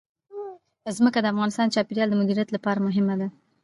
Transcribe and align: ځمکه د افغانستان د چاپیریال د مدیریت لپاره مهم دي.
ځمکه 0.97 1.19
د 1.21 1.25
افغانستان 1.33 1.65
د 1.67 1.73
چاپیریال 1.75 2.09
د 2.11 2.15
مدیریت 2.21 2.49
لپاره 2.55 2.83
مهم 2.87 3.05
دي. 3.19 3.27